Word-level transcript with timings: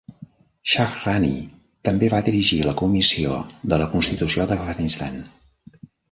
Shahrani 0.69 1.33
també 1.89 2.07
va 2.13 2.21
dirigir 2.29 2.57
la 2.67 2.73
Comissió 2.79 3.35
de 3.73 3.79
la 3.81 3.89
Constitució 3.91 4.47
d'Afganistan. 4.53 5.21